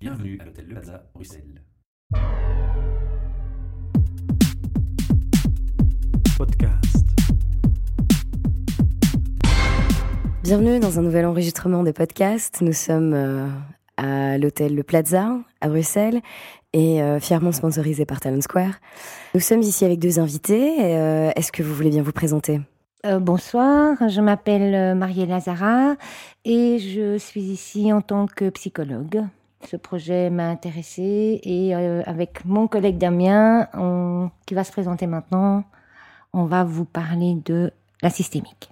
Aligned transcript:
Bienvenue 0.00 0.38
à 0.40 0.46
l'hôtel 0.46 0.64
Le 0.66 0.72
Plaza, 0.76 1.02
Bruxelles. 1.12 1.62
Podcast. 6.38 7.06
Bienvenue 10.42 10.80
dans 10.80 10.98
un 10.98 11.02
nouvel 11.02 11.26
enregistrement 11.26 11.82
des 11.82 11.92
podcasts. 11.92 12.62
Nous 12.62 12.72
sommes 12.72 13.12
euh, 13.12 13.46
à 13.98 14.38
l'hôtel 14.38 14.74
Le 14.74 14.82
Plaza 14.82 15.36
à 15.60 15.68
Bruxelles 15.68 16.22
et 16.72 17.02
euh, 17.02 17.20
fièrement 17.20 17.52
sponsorisé 17.52 18.06
par 18.06 18.20
Talent 18.20 18.40
Square. 18.40 18.80
Nous 19.34 19.40
sommes 19.40 19.60
ici 19.60 19.84
avec 19.84 19.98
deux 19.98 20.18
invités. 20.18 20.78
Euh, 20.80 21.30
Est-ce 21.36 21.52
que 21.52 21.62
vous 21.62 21.74
voulez 21.74 21.90
bien 21.90 22.02
vous 22.02 22.12
présenter? 22.12 22.62
Euh, 23.04 23.18
bonsoir, 23.18 23.98
je 24.08 24.22
m'appelle 24.22 24.94
Marielle 24.94 25.28
Lazara 25.28 25.96
et 26.46 26.78
je 26.78 27.18
suis 27.18 27.42
ici 27.42 27.92
en 27.92 28.00
tant 28.00 28.24
que 28.24 28.48
psychologue. 28.48 29.26
Ce 29.68 29.76
projet 29.76 30.30
m'a 30.30 30.48
intéressée 30.48 31.40
et 31.42 31.74
euh, 31.76 32.02
avec 32.06 32.44
mon 32.44 32.66
collègue 32.66 32.98
Damien, 32.98 33.68
on- 33.74 34.30
qui 34.46 34.54
va 34.54 34.64
se 34.64 34.72
présenter 34.72 35.06
maintenant, 35.06 35.64
on 36.32 36.44
va 36.44 36.64
vous 36.64 36.84
parler 36.84 37.36
de 37.44 37.70
la 38.02 38.10
systémique. 38.10 38.70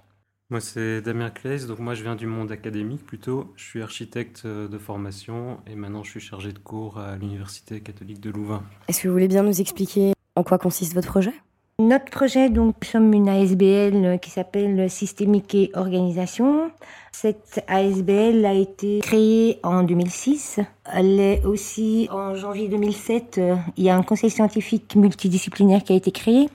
Moi, 0.49 0.61
c'est 0.61 1.01
Damien 1.03 1.29
Claes, 1.29 1.67
donc 1.67 1.77
moi 1.77 1.93
je 1.93 2.01
viens 2.01 2.15
du 2.15 2.25
monde 2.25 2.51
académique 2.51 3.05
plutôt. 3.05 3.53
Je 3.55 3.63
suis 3.63 3.83
architecte 3.83 4.41
euh, 4.45 4.67
de 4.67 4.77
formation 4.79 5.59
et 5.67 5.75
maintenant 5.75 6.01
je 6.03 6.09
suis 6.09 6.19
chargé 6.19 6.51
de 6.53 6.57
cours 6.59 6.97
à 6.97 7.15
l'Université 7.17 7.81
catholique 7.81 8.19
de 8.19 8.31
Louvain. 8.31 8.63
Est-ce 8.87 9.03
que 9.03 9.07
vous 9.07 9.13
voulez 9.13 9.27
bien 9.27 9.43
nous 9.43 9.61
expliquer 9.61 10.13
en 10.35 10.43
quoi 10.43 10.57
consiste 10.57 10.95
votre 10.95 11.09
projet? 11.09 11.33
Notre 11.79 12.11
projet, 12.11 12.49
donc, 12.49 12.75
nous 12.81 12.87
sommes 12.89 13.13
une 13.13 13.29
ASBL 13.29 14.19
qui 14.19 14.29
s'appelle 14.29 14.89
Systémique 14.89 15.55
et 15.55 15.71
Organisation. 15.75 16.71
Cette 17.13 17.63
ASBL 17.69 18.45
a 18.45 18.53
été 18.53 18.99
créée 18.99 19.59
en 19.63 19.83
2006. 19.83 20.59
Elle 20.93 21.21
est 21.21 21.45
aussi, 21.45 22.09
en 22.11 22.35
janvier 22.35 22.67
2007, 22.67 23.37
euh, 23.37 23.55
il 23.77 23.85
y 23.85 23.89
a 23.89 23.95
un 23.95 24.03
conseil 24.03 24.29
scientifique 24.29 24.97
multidisciplinaire 24.97 25.81
qui 25.85 25.93
a 25.93 25.95
été 25.95 26.11
créé. 26.11 26.49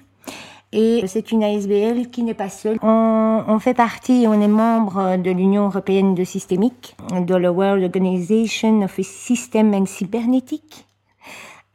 Et 0.73 1.03
c'est 1.07 1.33
une 1.33 1.43
ASBL 1.43 2.11
qui 2.11 2.23
n'est 2.23 2.35
pas 2.35 2.51
seule. 2.51 2.77
On, 2.83 3.45
on 3.49 3.59
fait 3.61 3.73
partie, 3.73 4.27
on 4.29 4.39
est 4.39 4.47
membre 4.47 5.17
de 5.17 5.31
l'Union 5.31 5.65
européenne 5.65 6.15
de 6.15 6.25
systémique, 6.25 6.97
de 7.19 7.35
la 7.35 7.51
World 7.51 7.83
Organization 7.83 8.83
of 8.83 9.01
System 9.01 9.73
and 9.73 9.87
Cybernetic 9.87 10.85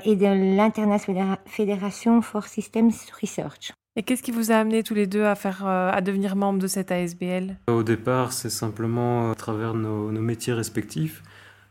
et 0.05 0.15
de 0.15 0.55
l'International 0.55 1.37
Federation 1.45 2.21
for 2.21 2.45
Systems 2.45 2.91
Research. 3.21 3.73
Et 3.95 4.03
qu'est-ce 4.03 4.23
qui 4.23 4.31
vous 4.31 4.51
a 4.51 4.55
amené 4.55 4.83
tous 4.83 4.93
les 4.93 5.07
deux 5.07 5.25
à 5.25 5.35
faire, 5.35 5.65
euh, 5.65 5.91
à 5.91 6.01
devenir 6.01 6.35
membre 6.35 6.59
de 6.59 6.67
cette 6.67 6.91
ASBL 6.91 7.57
Au 7.67 7.83
départ, 7.83 8.31
c'est 8.31 8.49
simplement 8.49 9.31
à 9.31 9.35
travers 9.35 9.73
nos, 9.73 10.11
nos 10.11 10.21
métiers 10.21 10.53
respectifs. 10.53 11.21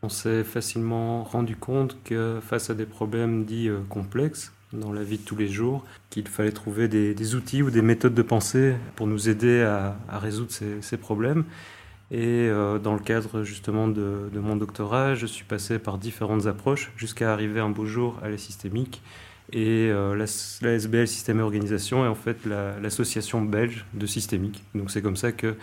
On 0.03 0.09
s'est 0.09 0.45
facilement 0.45 1.25
rendu 1.25 1.57
compte 1.57 1.97
que 2.05 2.39
face 2.43 2.71
à 2.71 2.75
des 2.75 2.87
problèmes 2.87 3.45
dits 3.45 3.69
euh, 3.69 3.79
complexes 3.89 4.53
dans 4.73 4.93
la 4.93 5.03
vie 5.03 5.19
de 5.19 5.23
tous 5.23 5.37
les 5.37 5.49
jours, 5.49 5.85
qu'il 6.11 6.29
fallait 6.29 6.53
trouver 6.53 6.89
des, 6.89 7.15
des 7.15 7.35
outils 7.35 7.63
ou 7.63 7.71
des 7.71 7.81
méthodes 7.83 8.15
de 8.15 8.23
pensée 8.23 8.77
pour 8.97 9.07
nous 9.07 9.29
aider 9.29 9.63
à, 9.63 9.97
à 10.09 10.19
résoudre 10.19 10.51
ces, 10.51 10.83
ces 10.83 10.99
problèmes. 10.99 11.45
Et 12.11 12.49
euh, 12.49 12.79
dans 12.79 12.95
le 12.95 13.01
cadre 13.01 13.43
justement 13.43 13.87
de, 13.89 14.31
de 14.33 14.41
mon 14.41 14.57
doctorat, 14.57 15.15
je 15.15 15.27
suis 15.27 15.45
passé 15.45 15.79
par 15.79 15.99
différentes 15.99 16.47
approches 16.47 16.91
jusqu'à 16.97 17.33
arriver 17.33 17.61
un 17.61 17.69
beau 17.69 17.85
jour 17.85 18.19
à 18.23 18.29
la 18.31 18.39
systémique. 18.39 19.03
Et 19.53 19.89
euh, 19.91 20.15
la, 20.15 20.25
la 20.63 20.75
SBL 20.75 21.09
Système 21.09 21.39
et 21.39 21.43
Organisation 21.43 22.05
est 22.05 22.09
en 22.09 22.15
fait 22.15 22.45
la- 22.47 22.79
l'association 22.81 23.41
belge 23.43 23.85
de 23.95 24.07
systémique. 24.07 24.63
Donc 24.75 24.91
c'est 24.91 25.03
comme 25.03 25.17
ça 25.17 25.33
que, 25.33 25.57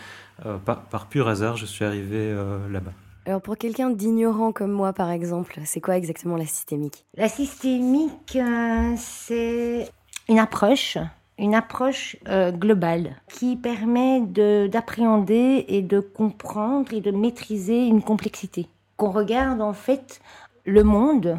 euh, 0.46 0.58
par, 0.58 0.82
par 0.84 1.08
pur 1.08 1.28
hasard, 1.28 1.58
je 1.58 1.66
suis 1.66 1.86
arrivé 1.86 2.18
euh, 2.18 2.68
là-bas. 2.70 2.94
Alors 3.28 3.42
pour 3.42 3.58
quelqu'un 3.58 3.90
d'ignorant 3.90 4.52
comme 4.52 4.72
moi 4.72 4.94
par 4.94 5.10
exemple, 5.10 5.60
c'est 5.66 5.82
quoi 5.82 5.98
exactement 5.98 6.36
la 6.38 6.46
systémique? 6.46 7.06
La 7.18 7.28
systémique, 7.28 8.36
euh, 8.36 8.94
c'est 8.98 9.90
une 10.30 10.40
approche, 10.40 10.98
une 11.38 11.56
approche 11.56 12.16
euh, 12.28 12.52
globale 12.52 13.16
qui 13.28 13.56
permet 13.58 14.22
de- 14.22 14.68
d'appréhender 14.68 15.66
et 15.68 15.82
de 15.82 16.00
comprendre 16.00 16.94
et 16.94 17.02
de 17.02 17.12
maîtriser 17.12 17.86
une 17.86 18.02
complexité. 18.02 18.68
Qu'on 18.98 19.12
regarde 19.12 19.62
en 19.62 19.74
fait 19.74 20.22
le 20.66 20.84
monde 20.84 21.38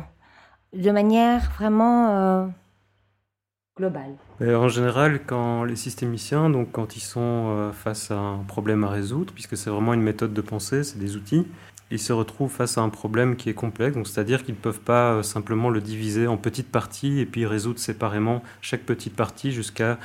de 0.75 0.91
manière 0.91 1.51
vraiment 1.59 2.09
euh, 2.11 2.47
globale. 3.77 4.15
En 4.41 4.69
général, 4.69 5.21
quand 5.25 5.65
les 5.65 5.77
systémiciens, 5.77 6.51
donc 6.51 6.73
quand 6.73 6.97
ils 6.97 7.01
sont 7.01 7.21
euh, 7.57 7.73
face 7.73 8.11
à 8.11 8.19
un 8.19 8.39
problème 8.39 8.85
à 8.85 8.91
résoudre, 8.91 9.33
puisque 9.33 9.57
c'est 9.57 9.71
vraiment 9.71 9.95
une 9.95 10.03
méthode 10.03 10.35
de 10.35 10.41
pensée, 10.43 10.85
c'est 10.85 10.99
des 10.99 11.17
outils, 11.17 11.47
ils 11.91 12.01
se 12.01 12.13
retrouvent 12.13 12.51
face 12.51 12.79
à 12.79 12.83
un 12.83 12.89
problème 12.89 13.37
qui 13.37 13.49
est 13.49 13.55
complexe, 13.55 13.97
c'est-à-dire 14.05 14.45
qu'ils 14.45 14.55
ne 14.55 14.61
peuvent 14.61 14.81
pas 14.81 15.13
euh, 15.13 15.23
simplement 15.23 15.71
le 15.71 15.81
diviser 15.81 16.27
en 16.27 16.37
petites 16.37 16.71
parties 16.71 17.21
et 17.21 17.27
puis 17.27 17.47
résoudre 17.47 17.79
séparément 17.79 18.43
chaque 18.61 18.83
petite 18.83 19.15
partie 19.15 19.53
jusqu'à 19.53 19.99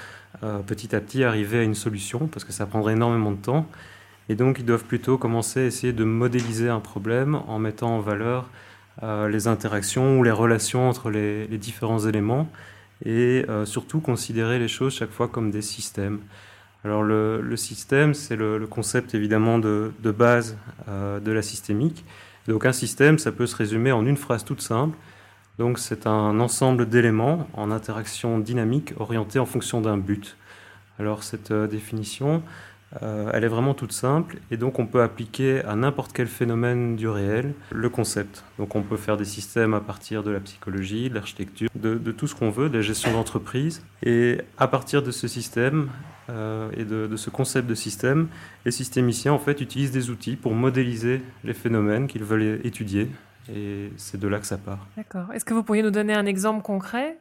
euh, 0.43 0.59
petit 0.59 0.95
à 0.95 1.01
petit 1.01 1.23
arriver 1.23 1.59
à 1.59 1.63
une 1.63 1.75
solution, 1.75 2.27
parce 2.27 2.45
que 2.45 2.51
ça 2.51 2.65
prendrait 2.65 2.93
énormément 2.93 3.31
de 3.31 3.37
temps. 3.41 3.67
Et 4.29 4.35
donc 4.35 4.59
ils 4.59 4.65
doivent 4.65 4.85
plutôt 4.85 5.17
commencer 5.17 5.61
à 5.61 5.65
essayer 5.65 5.91
de 5.93 6.03
modéliser 6.03 6.69
un 6.69 6.79
problème 6.79 7.35
en 7.47 7.57
mettant 7.57 7.95
en 7.97 7.99
valeur 7.99 8.49
euh, 9.03 9.27
les 9.27 9.47
interactions 9.47 10.19
ou 10.19 10.23
les 10.23 10.31
relations 10.31 10.87
entre 10.87 11.09
les- 11.09 11.47
différents 11.57 11.99
éléments 11.99 12.47
et 13.03 13.45
surtout 13.65 13.99
considérer 13.99 14.59
les 14.59 14.67
choses 14.67 14.93
chaque 14.93 15.09
fois 15.09 15.27
comme 15.27 15.49
des 15.49 15.63
systèmes. 15.63 16.19
Alors 16.83 17.03
le, 17.03 17.41
le 17.41 17.57
système, 17.57 18.13
c'est 18.13 18.35
le, 18.35 18.57
le 18.57 18.67
concept 18.67 19.13
évidemment 19.13 19.59
de, 19.59 19.91
de 19.99 20.11
base 20.11 20.57
euh, 20.89 21.19
de 21.19 21.31
la 21.31 21.41
systémique. 21.41 22.03
Donc 22.47 22.65
un 22.65 22.71
système, 22.71 23.19
ça 23.19 23.31
peut 23.31 23.45
se 23.45 23.55
résumer 23.55 23.91
en 23.91 24.05
une 24.05 24.17
phrase 24.17 24.43
toute 24.43 24.61
simple. 24.61 24.97
Donc 25.59 25.77
c'est 25.77 26.07
un 26.07 26.39
ensemble 26.39 26.89
d'éléments 26.89 27.47
en 27.53 27.69
interaction 27.69 28.39
dynamique 28.39 28.93
orientés 28.97 29.37
en 29.37 29.45
fonction 29.45 29.79
d'un 29.79 29.97
but. 29.97 30.37
Alors 30.97 31.23
cette 31.23 31.51
euh, 31.51 31.67
définition, 31.67 32.41
euh, 33.02 33.29
elle 33.34 33.44
est 33.44 33.50
vraiment 33.50 33.74
toute 33.74 33.94
simple 33.94 34.38
et 34.52 34.57
donc 34.57 34.78
on 34.79 34.85
peut 34.85 35.02
appliquer 35.02 35.63
à 35.63 35.75
n'importe 35.75 36.12
quel 36.13 36.28
phénomène 36.28 36.96
du 36.96 37.07
réel 37.07 37.53
le 37.72 37.90
concept. 37.90 38.44
Donc 38.57 38.75
on 38.75 38.81
peut 38.81 38.97
faire 38.97 39.18
des 39.18 39.25
systèmes 39.25 39.74
à 39.74 39.79
partir 39.79 40.24
de 40.24 40.31
la 40.31 40.40
psychologie, 40.40 41.09
de 41.09 41.16
l'architecture, 41.16 41.69
de, 41.75 42.12
tout 42.12 42.28
ce 42.28 42.35
qu'on 42.35 42.50
veut, 42.50 42.69
de 42.69 42.78
la 42.78 42.84
gestion 42.84 43.12
d'entreprise. 43.13 43.84
Et 44.03 44.40
à 44.57 44.68
partir 44.68 45.03
de 45.03 45.12
ce 45.12 45.28
système 45.28 45.90
euh, 46.29 46.69
et 46.75 46.84
de, 46.84 47.07
de 47.07 47.16
ce 47.16 47.29
concept 47.29 47.68
de 47.68 47.75
système, 47.75 48.28
les 48.66 48.72
systémiciens 48.72 49.34
en 49.34 49.40
fait 49.40 49.62
utilisent 49.62 49.91
des 49.91 50.09
outils 50.09 50.35
pour 50.35 50.53
modéliser 50.53 51.22
les 51.44 51.53
phénomènes 51.53 52.08
qu'ils 52.08 52.23
veulent 52.23 52.59
étudier. 52.66 53.09
Et 53.53 53.91
c'est 53.97 54.19
de 54.19 54.28
là 54.28 54.40
que 54.40 54.46
ça 54.46 54.58
part. 54.58 54.85
D'accord. 54.97 55.34
Est-ce 55.34 55.46
que 55.46 55.53
vous 55.53 55.63
pourriez 55.63 55.81
nous 55.81 55.91
donner 55.91 56.13
un 56.13 56.25
exemple 56.25 56.62
concret? 56.62 57.18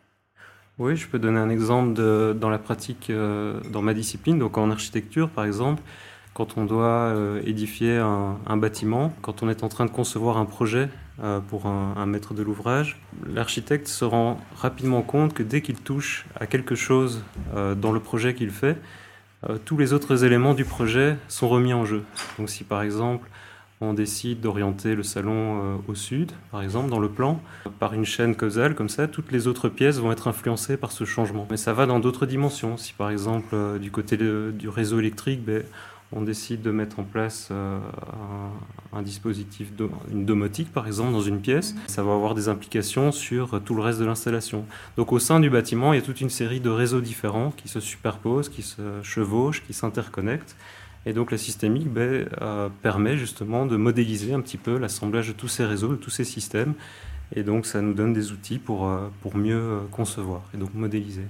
Oui, 0.81 0.97
je 0.97 1.07
peux 1.07 1.19
donner 1.19 1.39
un 1.39 1.51
exemple 1.51 1.93
dans 1.93 2.49
la 2.49 2.59
pratique, 2.59 3.11
euh, 3.11 3.61
dans 3.71 3.83
ma 3.83 3.93
discipline, 3.93 4.39
donc 4.39 4.57
en 4.57 4.71
architecture 4.71 5.29
par 5.29 5.45
exemple, 5.45 5.83
quand 6.33 6.57
on 6.57 6.65
doit 6.65 6.87
euh, 6.87 7.43
édifier 7.45 7.99
un, 7.99 8.57
bâtiment, 8.57 9.13
quand 9.21 9.43
on 9.43 9.51
est 9.51 9.63
en 9.63 9.69
train 9.69 9.85
de 9.85 9.91
concevoir 9.91 10.39
un 10.39 10.47
projet 10.47 10.89
euh, 11.23 11.41
pour 11.41 11.67
un, 11.67 12.07
maître 12.07 12.33
de 12.33 12.43
l'ouvrage, 12.43 12.99
l'architecte 13.31 13.89
se 13.89 14.07
rend 14.07 14.41
rapidement 14.57 15.03
compte 15.03 15.35
que 15.35 15.43
dès 15.43 15.61
qu'il 15.61 15.77
touche 15.77 16.25
à 16.35 16.47
quelque 16.47 16.75
chose 16.75 17.23
dans 17.55 17.93
le 17.93 18.01
projet 18.01 18.33
qu'il 18.33 18.51
fait, 18.51 18.79
tous 19.67 19.77
les 19.77 19.93
autres 19.93 20.25
éléments 20.25 20.55
du 20.55 20.65
projet 20.65 21.19
sont 21.29 21.51
remis 21.51 21.75
en 21.75 21.85
jeu. 21.85 22.05
Donc 22.39 22.49
si 22.49 22.65
par 22.65 22.81
exemple 22.81 23.29
on 23.81 23.95
décide 23.95 24.41
d'orienter 24.41 24.95
le 24.95 25.03
salon 25.03 25.63
euh, 25.63 25.77
au 25.89 25.95
sud, 25.95 26.33
par 26.51 26.63
exemple, 26.63 26.91
dans 26.91 26.99
le 26.99 27.09
plan, 27.09 27.41
par 27.79 27.95
une 27.95 28.05
chaîne 28.05 28.37
causale 28.37 28.75
comme 28.75 28.91
ça, 28.91 29.09
toutes 29.09 29.33
les 29.33 29.47
autres 29.47 29.71
pièces 29.71 29.99
vont 29.99 30.13
être 30.13 30.29
influencées 30.29 30.77
par 30.77 30.93
ce 30.93 31.05
changement. 31.05 31.47
Mais 31.51 31.57
ça 31.57 31.73
va 31.73 31.87
dans 31.87 31.99
d'autres 31.99 32.27
dimensions. 32.27 32.77
Si 32.77 32.93
par 32.93 33.11
exemple, 33.11 33.49
euh, 33.55 33.79
du 33.79 33.91
côté 33.91 34.19
du 34.19 34.69
réseau 34.69 34.99
électrique, 34.99 35.43
ben, 35.43 35.63
on 36.13 36.23
décide 36.23 36.61
de 36.61 36.71
mettre 36.73 36.99
en 36.99 37.05
place 37.05 37.49
euh, 37.53 37.79
un, 38.93 39.01
dispositif, 39.01 39.73
une 40.11 40.27
domotique 40.27 40.73
par 40.73 40.87
exemple, 40.87 41.13
dans 41.13 41.23
une 41.23 41.41
pièce, 41.41 41.75
ça 41.87 42.03
va 42.03 42.13
avoir 42.13 42.35
des 42.35 42.49
implications 42.49 43.13
sur 43.13 43.63
tout 43.63 43.75
le 43.75 43.81
reste 43.81 44.01
de 44.01 44.05
l'installation. 44.05 44.67
Donc 44.97 45.13
au 45.13 45.21
sein 45.21 45.41
du 45.41 45.49
bâtiment, 45.49 45.93
il 45.93 46.01
y 46.01 46.03
a 46.03 46.05
toute 46.05 46.21
une 46.21 46.31
série 46.31 46.61
de 46.61 46.69
réseaux 46.69 47.01
différents 47.01 47.53
qui 47.57 47.69
se 47.69 47.81
superposent, 47.81 48.49
qui 48.49 48.63
se 48.63 49.01
chevauchent, 49.03 49.63
qui 49.65 49.73
s'interconnectent. 49.73 50.57
Et 51.07 51.13
donc 51.13 51.31
la 51.31 51.39
systémique 51.39 51.89
ben, 51.89 52.29
euh, 52.43 52.69
permet 52.83 53.17
justement 53.17 53.67
de 53.67 53.77
modéliser 53.77 54.35
un 54.35 54.41
petit 54.41 54.59
peu 54.59 54.79
l'assemblage 54.79 55.29
de 55.29 55.33
tous 55.33 55.49
ces 55.49 55.65
réseaux, 55.65 55.89
de 55.89 55.97
tous 55.97 56.11
ces 56.11 56.25
systèmes. 56.25 56.75
Et 57.35 57.43
donc 57.43 57.65
ça 57.65 57.81
nous 57.81 57.95
donne 57.95 58.13
des 58.13 58.33
outils 58.33 58.59
pour, 58.59 58.87
euh, 58.87 59.09
pour 59.23 59.37
mieux 59.37 59.61
euh, 59.61 59.81
concevoir 59.91 60.43
et 60.55 60.59
donc 60.59 60.75
modéliser. 60.75 61.25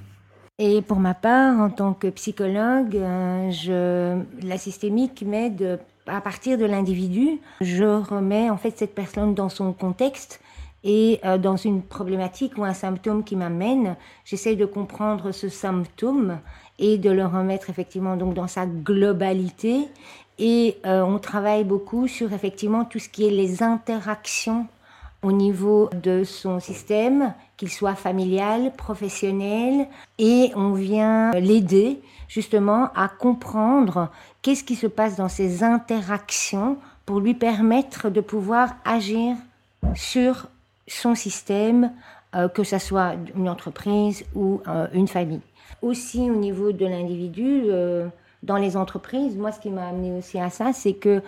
Et 0.59 0.83
pour 0.83 0.99
ma 0.99 1.15
part, 1.15 1.59
en 1.59 1.71
tant 1.71 1.95
que 1.95 2.09
psychologue, 2.09 2.93
je, 2.93 4.21
la 4.43 4.59
systémique 4.59 5.23
m'aide 5.23 5.81
à 6.07 6.21
partir 6.21 6.59
de 6.59 6.67
l'individu. 6.67 7.41
Je 7.63 7.85
remets 7.85 8.51
en 8.51 8.59
fait 8.59 8.77
cette 8.77 8.95
personne 8.95 9.35
dans 9.35 9.49
son 9.49 9.73
contexte 9.73 10.41
et 10.85 11.21
dans 11.39 11.57
une 11.57 11.81
problématique 11.83 12.59
ou 12.59 12.65
un 12.65 12.75
symptôme 12.75 13.25
qui 13.25 13.37
m'amène, 13.37 13.97
j'essaie 14.27 14.55
de 14.55 14.67
comprendre 14.67 15.33
ce 15.33 15.49
symptôme 15.49 16.39
et 16.81 16.99
de 16.99 17.11
le 17.11 17.25
remettre 17.25 17.71
effectivement 17.71 18.17
donc 18.17 18.35
dans 18.35 18.49
sa 18.49 18.67
globalité. 18.67 19.87
Et 20.38 20.79
euh, 20.87 21.03
on 21.03 21.19
travaille 21.19 21.65
beaucoup 21.65 22.09
sur 22.09 22.32
effectivement 22.32 22.85
tout 22.85 22.99
ce 22.99 23.09
qui 23.09 23.27
est 23.27 23.31
les 23.31 23.62
interactions 23.62 24.67
au 25.23 25.32
niveau 25.32 25.91
de 26.03 26.25
son 26.25 26.61
système, 26.61 27.35
qu'il 27.59 27.69
soit 27.69 27.94
familial, 27.94 28.73
professionnel, 28.75 29.87
et 30.19 30.50
on 30.56 30.73
vient 30.73 31.31
l'aider 31.32 32.00
justement 32.27 32.88
à 32.94 33.09
comprendre 33.09 34.09
qu'est-ce 34.41 34.65
qui 34.65 34.76
se 34.76 34.87
passe 34.87 35.17
dans 35.17 35.29
ces 35.29 35.62
interactions 35.62 36.79
pour 37.05 37.21
lui 37.21 37.35
permettre 37.35 38.09
de 38.09 38.23
pouvoir 38.23 38.76
agir 38.87 39.37
sur 39.94 40.47
son 40.87 41.15
système, 41.15 41.93
euh, 42.35 42.49
que 42.49 42.65
ce 42.65 42.79
soit 42.79 43.15
une 43.37 43.49
entreprise 43.49 44.25
ou 44.35 44.62
euh, 44.69 44.87
une 44.94 45.09
famille. 45.09 45.43
Aussi 45.82 46.31
au 46.31 46.35
niveau 46.35 46.73
de 46.73 46.87
l'individu, 46.87 47.62
euh, 47.67 48.06
dans 48.43 48.56
les 48.56 48.77
entreprises, 48.77 49.37
moi 49.37 49.53
ce 49.53 49.61
qui 49.61 49.71
m'a 49.71 49.88
amené 49.88 50.17
aussi 50.17 50.38
à 50.38 50.50
ça, 50.50 50.73
c'est 50.73 50.94
que 50.94 51.23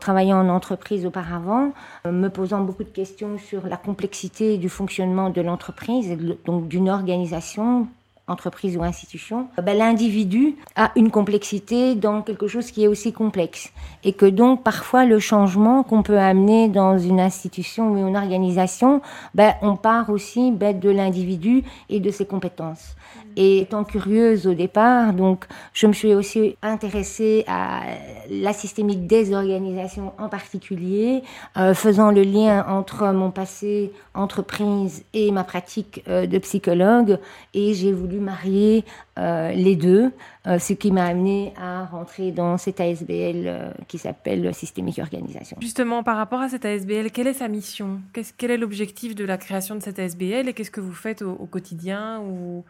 travaillant 0.00 0.38
en 0.38 0.48
entreprise 0.48 1.04
auparavant, 1.04 1.72
me 2.06 2.28
posant 2.28 2.62
beaucoup 2.62 2.82
de 2.82 2.88
questions 2.88 3.36
sur 3.36 3.66
la 3.66 3.76
complexité 3.76 4.56
du 4.56 4.70
fonctionnement 4.70 5.28
de 5.28 5.42
l'entreprise, 5.42 6.16
donc 6.46 6.66
d'une 6.66 6.88
organisation, 6.88 7.88
entreprise 8.28 8.76
ou 8.76 8.82
institution, 8.82 9.48
ben, 9.62 9.76
l'individu 9.76 10.56
a 10.74 10.90
une 10.96 11.10
complexité 11.10 11.94
dans 11.94 12.22
quelque 12.22 12.48
chose 12.48 12.70
qui 12.70 12.84
est 12.84 12.88
aussi 12.88 13.12
complexe. 13.12 13.72
Et 14.04 14.12
que 14.12 14.26
donc 14.26 14.62
parfois 14.64 15.04
le 15.04 15.18
changement 15.18 15.82
qu'on 15.82 16.02
peut 16.02 16.18
amener 16.18 16.68
dans 16.68 16.98
une 16.98 17.20
institution 17.20 17.92
ou 17.92 18.08
une 18.08 18.16
organisation, 18.16 19.00
ben, 19.34 19.54
on 19.62 19.76
part 19.76 20.10
aussi 20.10 20.50
ben, 20.50 20.78
de 20.78 20.90
l'individu 20.90 21.62
et 21.88 22.00
de 22.00 22.10
ses 22.10 22.26
compétences. 22.26 22.96
Et 23.36 23.60
étant 23.60 23.84
curieuse 23.84 24.46
au 24.46 24.54
départ, 24.54 25.12
donc 25.12 25.46
je 25.72 25.86
me 25.86 25.92
suis 25.92 26.14
aussi 26.14 26.56
intéressée 26.62 27.44
à 27.46 27.82
la 28.30 28.52
systémique 28.52 29.06
des 29.06 29.34
organisations 29.34 30.12
en 30.18 30.28
particulier, 30.28 31.22
euh, 31.56 31.74
faisant 31.74 32.10
le 32.10 32.22
lien 32.22 32.64
entre 32.68 33.12
mon 33.12 33.30
passé 33.30 33.92
entreprise 34.14 35.04
et 35.12 35.30
ma 35.30 35.44
pratique 35.44 36.02
euh, 36.08 36.26
de 36.26 36.38
psychologue. 36.38 37.18
Et 37.54 37.74
j'ai 37.74 37.92
voulu 37.92 38.18
marier 38.18 38.84
euh, 39.18 39.52
les 39.52 39.76
deux, 39.76 40.12
ce 40.46 40.74
qui 40.74 40.92
m'a 40.92 41.06
amené 41.06 41.52
à 41.60 41.86
rentrer 41.86 42.30
dans 42.30 42.56
cette 42.56 42.80
ASBL 42.80 43.74
qui 43.88 43.98
s'appelle 43.98 44.54
Systémique 44.54 45.00
Organisation. 45.00 45.56
Justement, 45.60 46.04
par 46.04 46.16
rapport 46.16 46.40
à 46.40 46.48
cette 46.48 46.64
ASBL, 46.64 47.10
quelle 47.10 47.26
est 47.26 47.34
sa 47.34 47.48
mission? 47.48 48.00
Quel 48.36 48.50
est 48.52 48.56
l'objectif 48.56 49.14
de 49.14 49.24
la 49.24 49.38
création 49.38 49.74
de 49.74 49.80
cette 49.80 49.98
ASBL 49.98 50.48
et 50.48 50.52
qu'est-ce 50.52 50.70
que 50.70 50.80
vous 50.80 50.92
faites 50.92 51.22
au, 51.22 51.46
quotidien 51.46 52.20
ou 52.20 52.64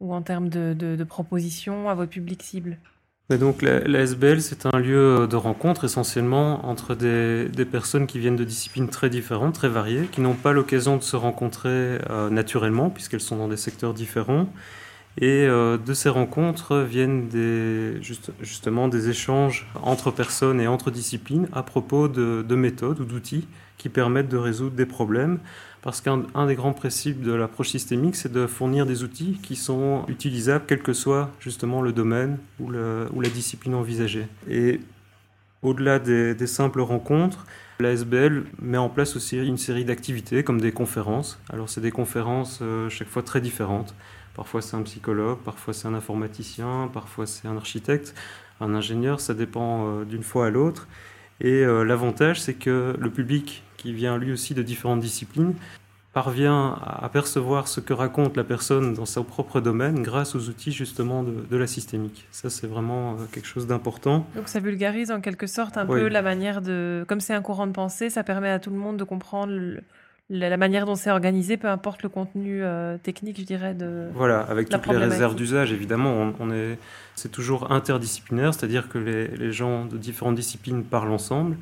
ou 0.00 0.14
en 0.14 0.22
termes 0.22 0.48
de, 0.48 1.04
propositions 1.04 1.88
à 1.88 1.94
votre 1.94 2.10
public 2.10 2.42
cible 2.42 2.78
donc 3.30 3.62
la, 3.62 4.00
SBL, 4.00 4.42
c'est 4.42 4.66
un 4.66 4.78
lieu 4.78 5.26
de 5.26 5.36
rencontre 5.36 5.84
essentiellement 5.84 6.66
entre 6.68 6.94
des, 6.94 7.64
personnes 7.64 8.06
qui 8.06 8.18
viennent 8.18 8.36
de 8.36 8.44
disciplines 8.44 8.90
très 8.90 9.08
différentes, 9.08 9.54
très 9.54 9.70
variées, 9.70 10.08
qui 10.12 10.20
n'ont 10.20 10.34
pas 10.34 10.52
l'occasion 10.52 10.98
de 10.98 11.02
se 11.02 11.16
rencontrer 11.16 11.70
euh, 12.10 12.28
naturellement 12.28 12.90
puisqu'elles 12.90 13.22
sont 13.22 13.36
dans 13.36 13.48
des 13.48 13.56
secteurs 13.56 13.94
différents. 13.94 14.46
Et 15.18 15.46
euh, 15.46 15.78
de 15.78 15.94
ces 15.94 16.10
rencontres 16.10 16.80
viennent 16.80 17.28
des, 17.28 17.98
justement 18.42 18.88
des 18.88 19.08
échanges 19.08 19.66
entre 19.82 20.10
personnes 20.10 20.60
et 20.60 20.66
entre 20.66 20.90
disciplines 20.90 21.48
à 21.54 21.62
propos 21.62 22.08
de 22.08 22.54
méthodes 22.54 23.00
ou 23.00 23.04
d'outils 23.06 23.48
qui 23.78 23.88
permettent 23.88 24.28
de 24.28 24.36
résoudre 24.36 24.76
des 24.76 24.86
problèmes 24.86 25.38
parce 25.84 26.00
qu'un 26.00 26.46
des 26.46 26.54
grands 26.54 26.72
principes 26.72 27.20
de 27.20 27.34
l'approche 27.34 27.68
systémique, 27.68 28.16
c'est 28.16 28.32
de 28.32 28.46
fournir 28.46 28.86
des 28.86 29.02
outils 29.02 29.38
qui 29.42 29.54
sont 29.54 30.06
utilisables 30.08 30.64
quel 30.66 30.80
que 30.80 30.94
soit 30.94 31.30
justement 31.40 31.82
le 31.82 31.92
domaine 31.92 32.38
ou, 32.58 32.70
la 32.70 33.28
discipline 33.28 33.74
envisagée. 33.74 34.26
Et 34.48 34.80
au-delà 35.60 35.98
des, 35.98 36.46
simples 36.46 36.80
rencontres, 36.80 37.44
l'ASBL 37.80 38.44
met 38.62 38.78
en 38.78 38.88
place 38.88 39.14
aussi 39.14 39.36
une 39.36 39.58
série 39.58 39.84
d'activités 39.84 40.42
comme 40.42 40.58
des 40.58 40.72
conférences. 40.72 41.38
Alors 41.50 41.68
c'est 41.68 41.82
des 41.82 41.90
conférences 41.90 42.60
euh, 42.62 42.88
chaque 42.88 43.08
fois 43.08 43.22
très 43.22 43.42
différentes. 43.42 43.94
Parfois 44.34 44.62
c'est 44.62 44.76
un 44.76 44.82
psychologue, 44.84 45.40
parfois 45.44 45.74
c'est 45.74 45.86
un 45.86 45.94
informaticien, 45.94 46.88
parfois 46.94 47.26
c'est 47.26 47.46
un 47.46 47.58
architecte, 47.58 48.14
un 48.58 48.74
ingénieur, 48.74 49.20
ça 49.20 49.34
dépend 49.34 49.86
euh, 49.86 50.04
d'une 50.06 50.22
fois 50.22 50.46
à 50.46 50.50
l'autre. 50.50 50.88
Et 51.40 51.64
euh, 51.64 51.82
l'avantage 51.84 52.40
c'est 52.40 52.54
que 52.54 52.96
le 52.98 53.10
public 53.10 53.62
qui 53.76 53.92
vient 53.92 54.16
lui 54.16 54.32
aussi 54.32 54.54
de 54.54 54.62
différentes 54.62 55.00
disciplines, 55.00 55.54
parvient 56.14 56.78
à 56.80 57.08
percevoir 57.12 57.66
ce 57.66 57.80
que 57.80 57.92
raconte 57.92 58.36
la 58.36 58.44
personne 58.44 58.94
dans 58.94 59.04
son 59.04 59.24
propre 59.24 59.60
domaine 59.60 60.00
grâce 60.00 60.36
aux 60.36 60.48
outils 60.48 60.70
justement 60.70 61.24
de, 61.24 61.56
la 61.56 61.66
systémique. 61.66 62.26
Ça, 62.30 62.50
c'est 62.50 62.68
vraiment 62.68 63.14
euh, 63.14 63.16
quelque 63.32 63.46
chose 63.46 63.66
d'important. 63.66 64.24
Donc 64.36 64.48
ça 64.48 64.60
vulgarise 64.60 65.10
en 65.10 65.20
quelque 65.20 65.48
sorte 65.48 65.76
un 65.76 65.86
peu 65.86 66.08
la 66.08 66.22
manière 66.22 66.62
de... 66.62 67.04
Comme 67.08 67.20
c'est 67.20 67.34
un 67.34 67.42
courant 67.42 67.66
de 67.66 67.72
pensée, 67.72 68.10
ça 68.10 68.22
permet 68.22 68.50
à 68.50 68.60
tout 68.60 68.70
le 68.70 68.76
monde 68.76 68.96
de 68.96 69.04
comprendre 69.04 69.80
la, 70.30 70.56
manière 70.56 70.86
dont 70.86 70.94
c'est 70.94 71.10
organisé, 71.10 71.56
peu 71.56 71.68
importe 71.68 72.02
le 72.02 72.08
contenu 72.08 72.62
euh, 72.62 72.96
technique, 72.98 73.38
je 73.38 73.44
dirais, 73.44 73.74
de... 73.74 74.08
Voilà, 74.14 74.40
avec 74.40 74.68
toutes 74.68 74.86
les 74.86 74.96
réserves 74.96 75.34
d'usage, 75.34 75.72
évidemment, 75.72 76.32
on, 76.40 76.50
est... 76.50 76.78
c'est 77.14 77.30
toujours 77.30 77.70
interdisciplinaire, 77.70 78.54
c'est-à-dire 78.54 78.88
que 78.88 78.98
les, 78.98 79.28
les 79.28 79.52
gens 79.52 79.84
de 79.84 79.96
différentes 79.96 80.36
disciplines 80.36 80.84
parlent 80.84 81.12
ensemble. 81.12 81.56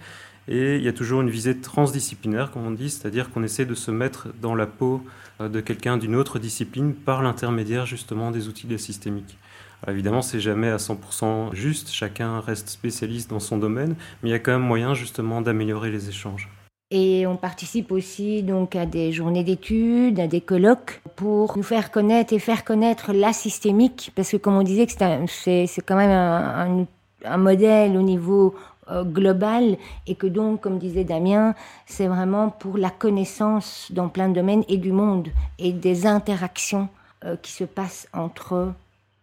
Et 0.49 0.76
il 0.76 0.82
y 0.82 0.88
a 0.88 0.93
toujours 0.93 1.20
une 1.20 1.31
visée 1.31 1.59
transdisciplinaire, 1.59 2.50
comme 2.50 2.67
on 2.67 2.73
dit, 2.73 2.91
c'est-à-dire 2.91 3.31
qu'on 3.31 3.43
essaie 3.44 3.64
de 3.64 3.75
se 3.75 3.91
mettre 3.91 4.29
dans 4.41 4.55
la 4.55 4.67
peau 4.67 5.05
euh, 5.41 5.49
de 5.49 5.61
quelqu'un 5.61 5.97
d'une 5.97 6.17
autre 6.17 6.38
discipline 6.38 6.94
par 6.94 7.23
l'intermédiaire 7.23 7.87
justement 7.87 8.31
des 8.31 8.49
outils 8.49 8.67
de 8.67 8.76
systémique. 8.76 9.38
Alors 9.82 9.94
évidemment, 9.94 10.23
c'est 10.23 10.41
jamais 10.41 10.69
à 10.69 10.76
100% 10.76 11.55
juste, 11.55 11.91
chacun 11.91 12.41
reste 12.41 12.69
spécialiste 12.69 13.31
dans 13.31 13.41
son 13.41 13.58
domaine, 13.58 13.97
mais 14.23 14.29
il 14.29 14.32
y 14.32 14.35
a 14.35 14.38
quand 14.38 14.53
même 14.53 14.62
moyen 14.62 14.94
justement 14.94 15.43
d'améliorer 15.43 15.91
les 15.91 16.08
échanges. 16.08 16.49
Et 16.94 17.27
on 17.27 17.37
participe 17.37 17.91
aussi 17.91 18.43
donc 18.43 18.77
à 18.77 18.85
des 18.85 19.12
journées 19.12 19.44
d'études, 19.44 20.21
à 20.21 20.27
des 20.27 20.43
colloques 20.43 21.00
pour 21.17 21.56
nous 21.56 21.62
faire 21.62 21.91
connaître 21.91 22.35
et 22.35 22.39
faire 22.39 22.65
connaître 22.65 23.15
la 23.15 23.33
systémique, 23.33 24.12
parce 24.15 24.31
que 24.31 24.37
comme 24.37 24.56
on 24.56 24.62
disait, 24.62 24.87
c'est 25.27 25.83
quand 25.87 25.97
même 25.97 26.87
un, 27.25 27.37
modèle 27.39 27.97
au 27.97 28.03
niveau 28.03 28.55
euh, 28.91 29.05
global 29.05 29.79
et 30.06 30.17
que 30.17 30.27
donc, 30.27 30.61
comme 30.61 30.79
disait 30.79 31.05
Damien, 31.05 31.55
c'est 31.87 32.09
vraiment 32.09 32.50
pour 32.50 32.77
la 32.77 32.91
connaissance 32.91 33.89
dans 33.91 34.11
plein 34.11 34.29
de 34.29 34.35
domaines 34.35 34.65
et 34.69 34.77
du 34.77 34.93
monde 34.93 35.29
et 35.59 35.73
des 35.73 36.05
interactions 36.05 36.91
euh, 37.25 37.37
qui 37.41 37.53
se 37.53 37.65
passent 37.65 38.06
entre 38.12 38.75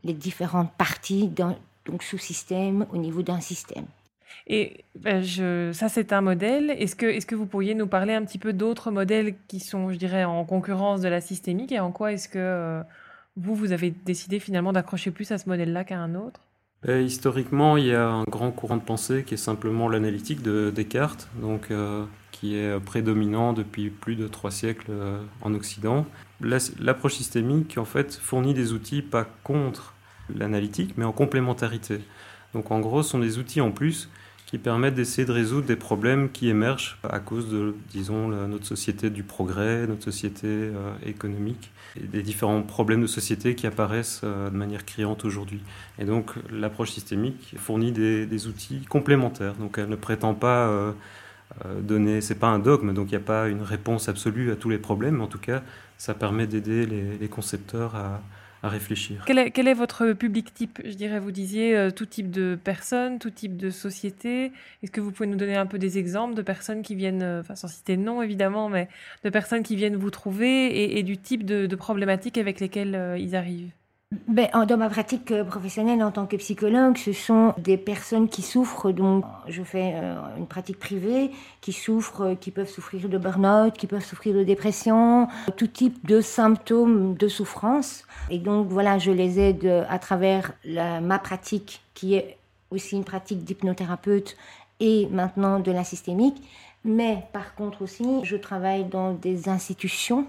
les 0.04 0.14
différentes 0.14 0.72
parties 0.72 1.28
d'un 1.28 1.56
sous-système 2.02 2.88
au 2.92 2.98
niveau 2.98 3.22
d'un 3.22 3.42
système. 3.42 3.86
Et 4.48 4.86
ben, 4.96 5.24
ça, 5.74 5.90
c'est 5.90 6.14
un 6.14 6.22
modèle. 6.22 6.72
Est-ce 6.72 6.96
que, 6.96 7.06
est 7.06 7.26
que 7.26 7.36
vous 7.36 7.46
pourriez 7.46 7.76
nous 7.76 7.88
parler 7.88 8.14
un 8.14 8.24
petit 8.24 8.40
peu 8.40 8.54
d'autres 8.54 8.92
modèles 8.92 9.36
qui 9.48 9.60
sont, 9.60 9.92
je 9.92 9.98
dirais, 9.98 10.24
en 10.24 10.44
concurrence 10.46 11.02
de 11.02 11.08
la 11.08 11.22
systémique 11.22 11.72
et 11.72 11.80
en 11.80 11.92
quoi 11.92 12.14
est-ce 12.14 12.28
que 12.30 12.40
euh, 12.40 12.82
vous, 13.38 13.56
vous 13.56 13.72
avez 13.72 13.92
décidé 13.92 14.40
finalement 14.40 14.74
d'accrocher 14.74 15.12
plus 15.12 15.32
à 15.32 15.38
ce 15.38 15.48
modèle-là 15.50 15.84
qu'à 15.84 16.00
un 16.00 16.16
autre? 16.16 16.42
Historiquement, 16.88 17.76
il 17.76 17.88
y 17.88 17.94
a 17.94 18.08
un 18.08 18.24
grand 18.24 18.52
courant 18.52 18.78
de 18.78 18.82
pensée 18.82 19.24
qui 19.26 19.34
est 19.34 19.38
simplement 19.38 19.90
l'analytique 19.90 20.42
de 20.42 20.72
Descartes, 20.74 21.28
donc, 21.42 21.72
euh, 21.72 22.06
qui 22.32 22.56
est 22.56 22.80
prédominant 22.80 23.52
depuis 23.52 23.90
plus 23.90 24.16
de 24.16 24.28
trois 24.30 24.50
siècles 24.50 24.90
euh, 24.90 25.22
en 25.42 25.54
Occident. 25.54 26.06
L'approche 26.40 27.16
systémique, 27.16 27.78
en 27.78 27.84
fait, 27.84 28.16
fournit 28.16 28.54
des 28.54 28.72
outils 28.72 29.02
pas 29.02 29.28
contre 29.44 29.94
l'analytique, 30.34 30.94
mais 30.98 31.04
en 31.04 31.12
complémentarité. 31.12 32.00
Donc, 32.54 32.72
en 32.72 32.80
gros, 32.80 33.04
ce 33.04 33.12
sont 33.12 33.20
des 33.20 33.38
outils 33.38 33.62
en 33.62 33.72
plus 33.72 34.10
qui 34.50 34.58
permettent 34.58 34.96
d'essayer 34.96 35.28
de 35.28 35.32
résoudre 35.32 35.68
des 35.68 35.76
problèmes 35.76 36.32
qui 36.32 36.50
émergent 36.50 36.98
à 37.08 37.20
cause 37.20 37.52
de, 37.52 37.76
disons, 37.92 38.30
notre 38.30 38.66
société 38.66 39.12
du 39.12 39.22
progrès, 39.22 39.86
notre 39.86 40.04
société 40.04 40.48
euh, 40.48 40.92
économique, 41.06 41.70
des 42.02 42.24
différents 42.24 42.64
problèmes 42.64 43.04
de 43.04 43.08
société 43.08 43.54
qui 43.54 43.68
apparaissent 43.68 44.22
euh, 44.24 44.50
de 44.50 44.58
manière 44.58 44.86
criante 44.86 45.24
aujourd'hui. 45.24 45.62
Et 46.00 46.06
donc 46.06 46.32
l'approche 46.52 46.90
systémique 46.90 47.54
fournit 47.58 47.92
des, 47.92 48.48
outils 48.48 48.86
complémentaires. 48.90 49.54
Donc 49.54 49.78
elle 49.78 49.90
ne 49.90 49.96
prétend 49.96 50.34
pas 50.34 50.68
euh, 50.68 50.94
donner, 51.82 52.20
c'est 52.20 52.40
pas 52.40 52.48
un 52.48 52.58
dogme, 52.58 52.92
donc 52.96 53.10
il 53.10 53.12
n'y 53.12 53.24
a 53.24 53.26
pas 53.26 53.50
une 53.50 53.62
réponse 53.62 54.10
absolue 54.10 54.52
à 54.52 54.56
tous 54.56 54.72
les 54.72 54.80
problèmes, 54.80 55.18
mais 55.18 55.24
en 55.24 55.28
tout 55.28 55.38
cas 55.38 55.62
ça 56.00 56.16
permet 56.16 56.48
d'aider 56.48 56.88
les 56.88 57.28
concepteurs 57.28 57.96
à, 57.96 58.20
à 58.62 58.70
réfléchir. 58.70 59.24
Quel 59.26 59.38
est, 59.68 59.74
votre 59.74 60.14
public 60.14 60.54
type? 60.54 60.80
Je 60.84 60.94
dirais, 60.94 61.20
vous 61.20 61.32
disiez 61.32 61.78
euh, 61.78 61.92
tout 61.92 62.06
type 62.06 62.30
de 62.30 62.58
personnes, 62.62 63.20
tout 63.20 63.30
type 63.30 63.56
de 63.56 63.70
société. 63.70 64.52
Est-ce 64.84 64.92
que 64.92 65.02
vous 65.02 65.12
pouvez 65.12 65.28
nous 65.28 65.38
donner 65.38 65.56
un 65.56 65.66
peu 65.66 65.80
des 65.80 65.98
exemples 65.98 66.36
de 66.36 66.42
personnes 66.42 66.82
qui 66.82 66.96
viennent, 66.96 67.24
euh, 67.24 67.42
enfin 67.42 67.56
sans 67.56 67.68
citer 67.68 67.96
nom 67.96 68.22
évidemment, 68.22 68.70
mais 68.70 68.90
de 69.24 69.30
personnes 69.30 69.64
qui 69.64 69.76
viennent 69.76 69.96
vous 69.96 70.12
trouver 70.12 70.98
et, 70.98 71.04
du 71.04 71.18
type 71.18 71.46
de, 71.46 71.66
de, 71.66 71.76
problématiques 71.76 72.38
avec 72.38 72.60
lesquelles 72.60 72.96
euh, 72.96 73.18
ils 73.18 73.36
arrivent? 73.36 73.72
Ben, 74.28 74.50
Dans 74.66 74.78
ma 74.78 74.90
pratique 74.90 75.32
euh, 75.32 75.44
professionnelle 75.44 76.02
en 76.04 76.10
tant 76.10 76.26
que 76.26 76.36
psychologue, 76.36 76.98
ce 76.98 77.14
sont 77.14 77.54
des 77.60 77.78
personnes 77.78 78.28
qui 78.28 78.42
souffrent, 78.42 78.92
donc 78.92 79.24
je 79.48 79.62
fais 79.62 79.94
euh, 79.96 80.16
une 80.38 80.48
pratique 80.48 80.80
privée, 80.80 81.30
qui 81.62 81.74
souffrent, 81.74 82.22
euh, 82.22 82.36
qui 82.36 82.50
peuvent 82.50 82.70
souffrir 82.70 83.08
de 83.08 83.18
burn-out, 83.20 83.74
qui 83.74 83.86
peuvent 83.86 84.04
souffrir 84.04 84.34
de 84.34 84.44
dépression, 84.44 85.28
tout 85.58 85.68
type 85.68 86.08
de 86.08 86.22
symptômes 86.22 87.16
de 87.18 87.28
souffrance. 87.28 88.04
Et 88.32 88.40
donc 88.40 88.68
voilà, 88.70 88.98
je 88.98 89.12
les 89.12 89.40
aide 89.40 89.86
à 89.88 90.00
travers 90.00 90.54
ma 90.66 91.20
pratique, 91.20 91.82
qui 91.94 92.16
est 92.16 92.38
aussi 92.72 92.96
une 92.96 93.04
pratique 93.04 93.44
d'hypnothérapeute 93.44 94.36
et 94.80 95.08
maintenant 95.12 95.60
de 95.60 95.72
la 95.72 95.84
systémique, 95.84 96.42
Mais 96.86 97.28
par 97.34 97.56
contre 97.56 97.82
aussi, 97.82 98.06
je 98.24 98.38
travaille 98.38 98.86
dans 98.86 99.14
des 99.14 99.50
institutions 99.50 100.26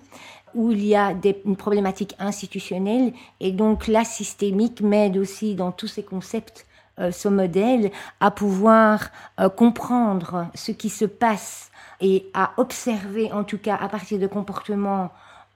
où 0.55 0.73
il 0.73 0.85
y 0.85 0.97
a 0.97 1.15
une 1.45 1.57
problématique 1.57 2.17
institutionnelle 2.19 3.13
et 3.39 3.53
donc 3.53 3.87
la 3.87 4.05
systémique 4.05 4.81
m'aide 4.81 5.17
aussi 5.17 5.55
dans 5.55 5.71
tous 5.71 5.87
ces 5.87 6.03
concepts, 6.03 6.67
euh, 6.99 7.13
ce 7.13 7.29
modèle, 7.29 7.93
à 8.19 8.33
pouvoir 8.33 9.11
euh, 9.39 9.49
comprendre 9.49 10.49
ce 10.55 10.73
qui 10.73 10.89
se 10.89 11.05
passe 11.05 11.71
et 12.01 12.27
à 12.35 12.53
observer 12.57 13.33
en 13.33 13.45
tout 13.45 13.59
cas 13.59 13.77
à 13.77 13.89
partir 13.89 14.19
de 14.19 14.27
comportements 14.27 15.11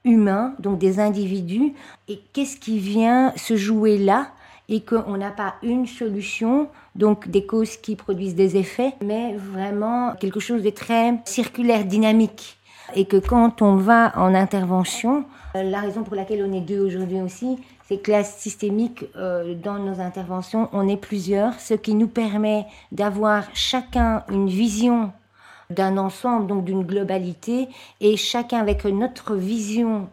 humains, 0.05 0.53
donc 0.59 0.77
des 0.77 0.99
individus, 0.99 1.73
et 2.07 2.21
qu'est-ce 2.31 2.57
qui 2.57 2.79
vient 2.79 3.33
se 3.35 3.57
jouer 3.57 3.97
là? 3.97 4.27
Et 4.69 4.81
qu'on 4.81 5.17
n'a 5.17 5.31
pas 5.31 5.55
une 5.63 5.85
solution, 5.85 6.69
donc 6.95 7.29
des 7.29 7.45
causes 7.45 7.77
qui 7.77 7.95
produisent 7.95 8.35
des 8.35 8.57
effets, 8.57 8.93
mais 9.03 9.35
vraiment 9.35 10.13
quelque 10.15 10.39
chose 10.39 10.63
de 10.63 10.69
très 10.69 11.19
circulaire, 11.25 11.85
dynamique. 11.85 12.57
Et 12.95 13.05
que 13.05 13.17
quand 13.17 13.61
on 13.61 13.75
va 13.75 14.13
en 14.15 14.35
intervention, 14.35 15.25
euh, 15.55 15.63
la 15.63 15.79
raison 15.79 16.03
pour 16.03 16.15
laquelle 16.15 16.45
on 16.47 16.53
est 16.53 16.61
deux 16.61 16.79
aujourd'hui 16.79 17.21
aussi, 17.21 17.57
c'est 17.87 17.97
que 17.97 18.11
la 18.11 18.23
systémique, 18.23 19.05
euh, 19.15 19.55
dans 19.55 19.79
nos 19.79 19.99
interventions, 19.99 20.69
on 20.73 20.87
est 20.87 20.97
plusieurs, 20.97 21.59
ce 21.59 21.73
qui 21.73 21.93
nous 21.93 22.07
permet 22.07 22.65
d'avoir 22.91 23.43
chacun 23.53 24.23
une 24.29 24.47
vision 24.47 25.11
d'un 25.69 25.97
ensemble, 25.97 26.47
donc 26.47 26.65
d'une 26.65 26.83
globalité, 26.83 27.69
et 28.01 28.17
chacun 28.17 28.59
avec 28.59 28.85
notre 28.85 29.35
vision 29.35 30.09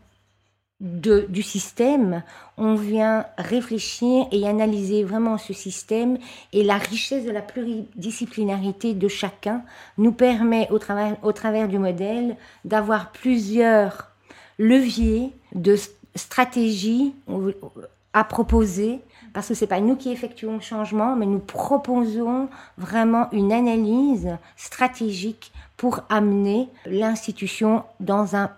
du 0.83 1.43
système, 1.43 2.25
on 2.59 2.75
vient 2.75 3.25
réfléchir 3.39 4.27
et 4.33 4.49
analyser 4.49 5.05
vraiment 5.05 5.39
ce 5.39 5.53
système. 5.53 6.19
Et 6.53 6.65
la 6.65 6.77
richesse 6.77 7.25
de 7.25 7.31
la 7.31 7.41
pluridisciplinarité 7.41 8.93
de 8.93 9.09
chacun 9.09 9.62
nous 9.97 10.11
permet 10.11 10.69
au 10.71 10.81
travers, 10.81 11.17
au 11.23 11.33
travers 11.33 11.69
du 11.69 11.79
modèle 11.79 12.37
d'avoir 12.65 13.12
plusieurs 13.12 14.11
leviers 14.59 15.31
de 15.55 15.77
stratégie 16.17 17.15
à 18.12 18.25
proposer. 18.25 19.01
Parce 19.35 19.49
que 19.49 19.55
c'est 19.55 19.69
pas 19.69 19.81
nous 19.81 19.97
qui 19.97 20.11
effectuons 20.11 20.55
le 20.55 20.61
changement, 20.61 21.15
mais 21.15 21.27
nous 21.27 21.39
proposons 21.39 22.49
vraiment 22.77 23.31
une 23.31 23.53
analyse 23.53 24.37
stratégique 24.57 25.53
pour 25.77 26.01
amener 26.11 26.69
l'institution 26.87 27.85
dans 28.01 28.37
un 28.37 28.51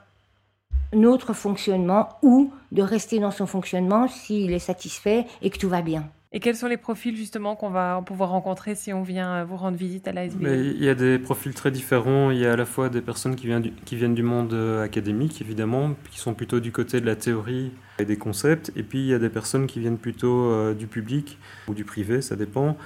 autre 1.02 1.32
fonctionnement 1.32 2.08
ou 2.22 2.52
de 2.72 2.82
rester 2.82 3.18
dans 3.18 3.30
son 3.30 3.46
fonctionnement 3.46 4.08
s'il 4.08 4.52
est 4.52 4.58
satisfait 4.58 5.26
et 5.42 5.50
que 5.50 5.58
tout 5.58 5.68
va 5.68 5.82
bien. 5.82 6.08
Et 6.36 6.40
quels 6.40 6.56
sont 6.56 6.66
les 6.66 6.76
profils 6.76 7.16
justement 7.16 7.54
qu'on 7.54 7.70
va 7.70 8.02
pouvoir 8.04 8.30
rencontrer 8.30 8.74
si 8.74 8.92
on 8.92 9.04
vient 9.04 9.44
vous 9.44 9.56
rendre 9.56 9.76
visite 9.76 10.08
à 10.08 10.12
l'ASBL 10.12 10.74
Il 10.76 10.82
y 10.82 10.88
a 10.88 10.96
des 10.96 11.20
profils 11.20 11.54
très 11.54 11.70
différents. 11.70 12.32
Il 12.32 12.38
y 12.38 12.44
a 12.44 12.54
à 12.54 12.56
la 12.56 12.64
fois 12.66 12.88
des 12.88 13.00
personnes 13.00 13.36
qui 13.36 13.46
viennent 13.46 13.62
du, 13.62 13.70
qui 13.70 13.94
viennent 13.94 14.16
du 14.16 14.24
monde 14.24 14.52
euh, 14.52 14.82
académique, 14.82 15.40
évidemment, 15.40 15.94
qui 16.10 16.18
sont 16.18 16.34
plutôt 16.34 16.58
du 16.58 16.72
côté 16.72 17.00
de 17.00 17.06
la 17.06 17.14
théorie 17.14 17.70
et 18.00 18.04
des 18.04 18.16
concepts. 18.16 18.72
Et 18.74 18.82
puis 18.82 18.98
il 18.98 19.06
y 19.06 19.14
a 19.14 19.20
des 19.20 19.28
personnes 19.28 19.68
qui 19.68 19.78
viennent 19.78 19.96
plutôt 19.96 20.50
euh, 20.50 20.74
du 20.74 20.88
public 20.88 21.38
ou 21.68 21.72
du 21.72 21.84
privé, 21.84 22.20
ça 22.20 22.34
dépend 22.34 22.76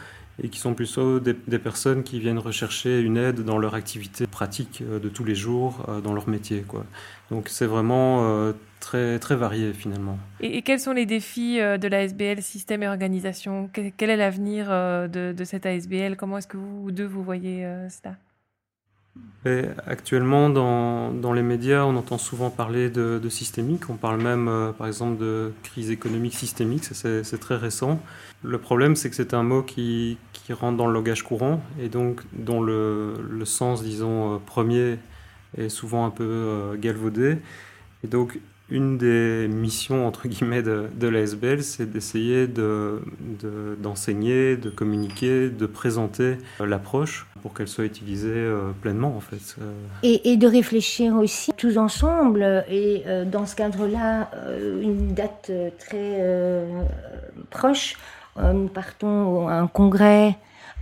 et 0.43 0.49
qui 0.49 0.59
sont 0.59 0.75
plutôt 0.75 1.21
des, 1.21 1.35
des, 1.47 1.59
personnes 1.59 2.03
qui 2.03 2.21
viennent 2.21 2.39
rechercher 2.39 3.01
une 3.01 3.17
aide 3.17 3.45
dans 3.45 3.59
leur 3.59 3.75
activité 3.75 4.27
pratique 4.27 4.83
euh, 4.83 4.99
de 4.99 5.09
tous 5.09 5.25
les 5.25 5.35
jours, 5.35 5.87
dans 6.03 6.13
leur 6.13 6.29
métier. 6.29 6.65
Quoi. 6.67 6.85
Donc 7.31 7.49
c'est 7.49 7.67
vraiment 7.67 8.25
euh, 8.25 8.53
très, 8.81 9.19
très 9.19 9.37
varié 9.37 9.73
finalement. 9.73 10.19
Et, 10.41 10.63
quels 10.63 10.81
sont 10.81 10.93
les 10.93 11.07
défis 11.07 11.61
euh, 11.61 11.77
de 11.77 11.89
l'ASBL, 11.89 12.43
système 12.43 12.83
et 12.83 12.89
organisation? 12.89 13.69
Quel, 13.73 14.11
est 14.11 14.17
l'avenir 14.17 14.69
euh, 14.71 15.09
de, 15.09 15.35
de, 15.37 15.45
cette 15.45 15.67
ASBL 15.67 16.17
Comment 16.17 16.39
est-ce 16.39 16.47
que 16.47 16.57
vous 16.57 16.91
deux, 16.91 17.07
vous 17.07 17.23
voyez 17.23 17.67
cela? 17.91 18.17
Actuellement, 19.87 20.51
dans, 20.51 21.33
les 21.33 21.43
médias, 21.43 21.85
on 21.85 21.97
entend 21.97 22.19
souvent 22.19 22.51
parler 22.51 22.91
de, 22.91 23.29
systémique. 23.29 23.91
On 23.91 23.95
parle 23.95 24.21
même, 24.21 24.49
euh, 24.49 24.73
par 24.73 24.87
exemple, 24.87 25.19
de 25.19 25.53
crise 25.63 25.91
économique 25.91 26.35
systémique. 26.35 26.85
C'est 26.85 27.41
très 27.41 27.57
récent. 27.57 28.01
Le 28.43 28.59
problème, 28.59 28.97
c'est 28.97 29.11
que 29.11 29.17
c'est 29.17 29.35
un 29.35 29.43
mot 29.43 29.63
qui, 29.63 30.19
rentre 30.51 30.79
dans 30.79 30.87
le 30.87 30.95
langage 30.95 31.25
courant 31.25 31.63
et 31.79 31.91
donc 31.91 32.23
dont 32.33 32.63
le, 32.63 33.13
sens, 33.45 33.83
disons, 33.83 34.41
premier 34.47 34.97
est 35.59 35.69
souvent 35.69 36.07
un 36.07 36.11
peu 36.11 36.25
euh, 36.25 36.77
galvaudé. 36.77 37.37
Et 38.03 38.07
donc, 38.07 38.41
une 38.71 38.97
des 38.97 39.47
missions 39.47 40.07
entre 40.07 40.27
guillemets 40.27 40.63
de, 40.63 41.07
l'ASBL, 41.07 41.63
c'est 41.63 41.91
d'essayer 41.91 42.47
d'enseigner, 42.47 44.57
de, 44.57 44.63
de, 44.63 44.71
communiquer, 44.71 45.51
de 45.51 45.67
présenter 45.67 46.39
l'approche 46.61 47.27
pour 47.43 47.55
qu'elle 47.55 47.69
soit 47.69 47.85
utilisée 47.85 48.29
euh, 48.31 48.71
pleinement 48.81 49.15
en 49.17 49.21
fait. 49.21 49.57
Et, 50.03 50.33
et, 50.33 50.37
de 50.37 50.47
réfléchir 50.47 51.15
aussi 51.15 51.53
tous 51.57 51.79
ensemble. 51.79 52.65
Et 52.69 53.03
euh, 53.07 53.25
dans 53.25 53.47
ce 53.47 53.57
cadre-là, 53.57 54.31
euh, 54.35 54.83
une 54.83 55.15
date 55.15 55.51
très 55.79 56.17
euh, 56.21 56.83
proche, 57.51 57.97
nous 58.41 58.69
partons 58.69 59.49
à 59.49 59.55
un 59.55 59.67
congrès 59.67 60.37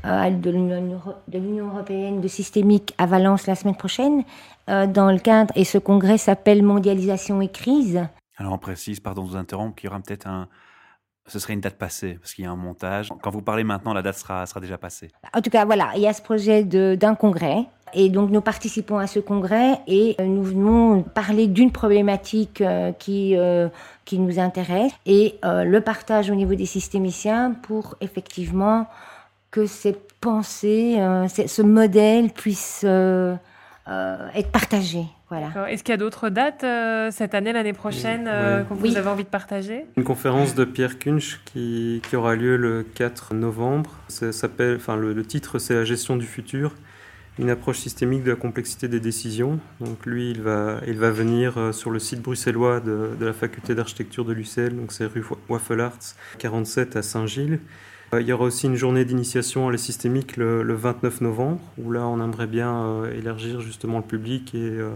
de 0.05 0.51
l'Union 0.51 1.69
européenne 1.69 2.21
de 2.21 2.29
systémique 2.29 2.95
à 2.99 3.07
Valence 3.07 3.47
la 3.47 3.55
semaine 3.55 3.77
prochaine 3.77 4.25
dans 4.69 5.11
le 5.11 5.19
cadre, 5.19 5.55
et 5.57 5.65
ce 5.65 5.79
congrès 5.79 6.19
s'appelle 6.19 6.63
Mondialisation 6.63 7.41
et 7.41 7.49
crise. 7.49 8.03
Alors 8.37 8.53
on 8.53 8.59
précise, 8.59 9.01
pardon 9.01 9.25
de 9.25 9.31
vous 9.31 9.37
interrompre, 9.37 9.75
qu'il 9.75 9.89
y 9.89 9.91
aura 9.91 10.01
peut-être 10.01 10.27
un, 10.27 10.49
ce 11.26 11.38
serait 11.38 11.54
une 11.54 11.61
date 11.61 11.76
passée, 11.76 12.18
parce 12.21 12.35
qu'il 12.35 12.45
y 12.45 12.47
a 12.47 12.50
un 12.50 12.56
montage. 12.56 13.09
Quand 13.23 13.30
vous 13.30 13.42
parlez 13.42 13.64
maintenant, 13.64 13.92
la 13.92 14.02
date 14.02 14.16
sera, 14.16 14.45
déjà 14.61 14.78
passée. 14.78 15.11
En 15.35 15.40
tout 15.40 15.50
cas, 15.50 15.64
voilà, 15.64 15.90
il 15.97 16.02
y 16.02 16.06
a 16.06 16.12
ce 16.12 16.23
projet 16.23 16.64
d'un 16.64 17.14
congrès. 17.14 17.64
Et 17.95 18.09
donc, 18.09 18.30
nous 18.30 18.40
participons 18.40 18.99
à 18.99 19.06
ce 19.06 19.21
congrès 19.21 19.80
et 19.87 20.16
nous 20.23 20.42
venons 20.42 21.02
parler 21.02 21.47
d'une 21.47 21.71
problématique 21.71 22.61
euh, 22.61 22.92
qui, 22.92 23.37
euh, 23.37 23.68
qui 24.04 24.18
nous 24.18 24.40
intéresse 24.40 24.92
et 25.06 25.38
euh, 25.45 25.62
le 25.62 25.80
partage 25.80 26.28
au 26.28 26.35
niveau 26.35 26.56
des 26.56 26.66
systémiciens 26.66 27.52
pour 27.52 27.95
effectivement 28.00 28.87
que 29.50 29.66
cette 29.66 30.12
pensée, 30.21 30.97
euh, 30.99 31.28
ce 31.28 31.62
modèle 31.62 32.30
puisse 32.30 32.83
euh, 32.85 33.37
euh, 33.88 34.28
être 34.35 34.50
partagé. 34.50 35.04
Voilà. 35.28 35.71
Est-ce 35.71 35.83
qu'il 35.83 35.92
y 35.92 35.95
a 35.95 35.99
d'autres 35.99 36.28
dates 36.28 36.62
euh, 36.62 37.11
cette 37.11 37.35
année, 37.35 37.52
l'année 37.52 37.73
prochaine, 37.73 38.26
euh, 38.28 38.62
que 38.62 38.75
vous 38.75 38.83
oui. 38.83 38.97
avez 38.97 39.09
envie 39.09 39.25
de 39.25 39.28
partager? 39.28 39.85
Une 39.97 40.04
conférence 40.04 40.54
de 40.54 40.64
Pierre 40.64 40.99
Kunch 40.99 41.40
qui, 41.45 42.00
qui 42.09 42.14
aura 42.14 42.37
lieu 42.37 42.56
le 42.56 42.85
4 42.95 43.35
novembre. 43.35 43.90
Ça 44.09 44.30
s'appelle, 44.30 44.76
enfin, 44.76 44.97
le, 44.97 45.12
le 45.12 45.25
titre, 45.25 45.59
c'est 45.59 45.75
La 45.75 45.85
gestion 45.85 46.16
du 46.16 46.26
futur 46.26 46.75
une 47.38 47.50
approche 47.50 47.78
systémique 47.78 48.23
de 48.23 48.30
la 48.30 48.37
complexité 48.37 48.88
des 48.88 49.00
décisions. 49.00 49.59
Donc 49.80 50.06
lui, 50.06 50.30
il 50.30 50.40
va, 50.40 50.80
il 50.87 50.99
va 50.99 51.11
venir 51.11 51.59
euh, 51.59 51.73
sur 51.73 51.90
le 51.90 51.99
site 51.99 52.23
bruxellois 52.23 52.80
de, 52.80 53.11
de 53.18 53.26
la 53.26 53.33
faculté 53.33 53.75
d'architecture 53.75 54.25
de 54.25 54.33
l'UCL, 54.33 54.75
donc 54.75 54.92
c'est 54.92 55.06
rue 55.06 55.25
Waffelarts 55.49 56.14
47 56.38 56.97
à 56.97 57.02
Saint-Gilles. 57.02 57.61
Euh, 58.13 58.21
il 58.21 58.27
y 58.27 58.33
aura 58.33 58.45
aussi 58.45 58.67
une 58.67 58.77
journée 58.77 59.05
d'initiation 59.05 59.69
à 59.69 59.73
la 59.73 59.79
systémique 59.79 60.37
le, 60.37 60.63
le, 60.63 60.75
29 60.75 61.21
novembre, 61.21 61.61
où 61.79 61.91
là 61.91 62.07
on 62.07 62.23
aimerait 62.23 62.47
bien 62.47 62.75
euh, 62.75 63.19
élargir 63.19 63.61
justement 63.61 63.99
le 63.99 64.05
public 64.05 64.55
et 64.55 64.59
euh, 64.59 64.91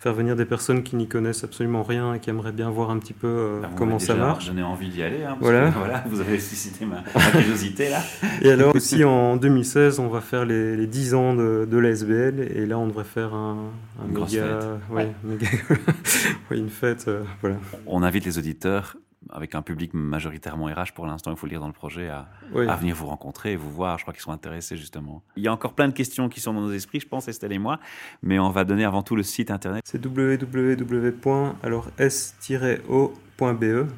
faire 0.00 0.14
venir 0.14 0.34
des 0.34 0.46
personnes 0.46 0.82
qui 0.82 0.96
n'y 0.96 1.06
connaissent 1.06 1.44
absolument 1.44 1.82
rien 1.82 2.14
et 2.14 2.20
qui 2.20 2.30
aimeraient 2.30 2.52
bien 2.52 2.70
voir 2.70 2.90
un 2.90 2.98
petit 2.98 3.12
peu 3.12 3.26
euh, 3.26 3.60
bah, 3.60 3.70
comment 3.76 3.98
ça 3.98 4.14
marche. 4.14 4.46
J'en 4.46 4.56
ai 4.56 4.62
envie 4.62 4.88
d'y 4.88 5.02
aller. 5.02 5.24
Hein, 5.24 5.36
voilà. 5.40 5.70
Que, 5.70 5.78
voilà. 5.78 6.04
Vous 6.08 6.20
avez 6.20 6.40
suscité 6.40 6.86
ma, 6.86 7.04
ma 7.14 7.30
curiosité 7.30 7.90
là. 7.90 8.00
Et 8.42 8.50
alors 8.50 8.74
aussi 8.74 9.04
en 9.04 9.36
2016, 9.36 9.98
on 9.98 10.08
va 10.08 10.22
faire 10.22 10.46
les, 10.46 10.74
les 10.74 10.86
10 10.86 11.14
ans 11.14 11.34
de, 11.34 11.68
de 11.70 11.78
l'ASBL 11.78 12.40
et 12.40 12.64
là 12.64 12.78
on 12.78 12.86
devrait 12.86 13.04
faire 13.04 13.34
un, 13.34 13.58
un 14.02 14.08
une 14.08 14.24
méga, 14.24 14.78
ouais, 14.90 15.02
ouais. 15.02 15.12
méga 15.22 15.48
ouais, 16.50 16.56
une 16.56 16.70
fête. 16.70 17.04
Euh, 17.08 17.22
voilà. 17.42 17.56
On 17.86 18.02
invite 18.02 18.24
les 18.24 18.38
auditeurs 18.38 18.96
avec 19.28 19.54
un 19.54 19.62
public 19.62 19.92
majoritairement 19.94 20.66
RH 20.66 20.92
pour 20.94 21.06
l'instant, 21.06 21.30
il 21.30 21.36
faut 21.36 21.46
le 21.46 21.50
lire 21.50 21.60
dans 21.60 21.66
le 21.66 21.72
projet, 21.72 22.08
à, 22.08 22.28
oui. 22.54 22.66
à, 22.68 22.76
venir 22.76 22.96
vous 22.96 23.06
rencontrer 23.06 23.52
et 23.52 23.56
vous 23.56 23.70
voir. 23.70 23.98
Je 23.98 24.04
crois 24.04 24.14
qu'ils 24.14 24.22
sont 24.22 24.32
intéressés 24.32 24.76
justement. 24.76 25.22
Il 25.36 25.42
y 25.42 25.48
a 25.48 25.52
encore 25.52 25.74
plein 25.74 25.88
de 25.88 25.92
questions 25.92 26.28
qui 26.28 26.40
sont 26.40 26.54
dans 26.54 26.62
nos 26.62 26.72
esprits, 26.72 27.00
je 27.00 27.08
pense, 27.08 27.28
Estelle 27.28 27.52
et 27.52 27.58
moi, 27.58 27.78
mais 28.22 28.38
on 28.38 28.50
va 28.50 28.64
donner 28.64 28.84
avant 28.84 29.02
tout 29.02 29.16
le 29.16 29.22
site 29.22 29.50
internet. 29.50 29.84
C'est 29.86 30.04
www.s-o.be, 30.04 30.78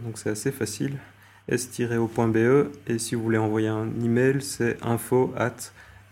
donc 0.04 0.18
c'est 0.18 0.30
assez 0.30 0.52
facile, 0.52 0.98
s-o.be, 1.48 2.70
et 2.86 2.98
si 2.98 3.14
vous 3.14 3.22
voulez 3.22 3.38
envoyer 3.38 3.68
un 3.68 3.88
email, 4.02 4.42
c'est 4.42 4.84
info 4.84 5.32
at 5.36 5.54